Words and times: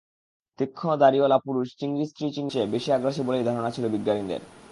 তীক্ষ্ণ 0.59 0.89
দাঁড়াওয়ালা 0.97 1.37
পুরুষ 1.37 1.67
চিংড়ি 1.79 2.05
স্ত্রী 2.05 2.27
চিংড়ির 2.31 2.53
চেয়ে 2.53 2.71
বেশি 2.71 2.89
আগ্রাসী 2.91 3.21
বলেই 3.21 3.43
ধারণা 3.43 3.69
ছিল 3.71 3.85
বিজ্ঞানীদের। 3.87 4.41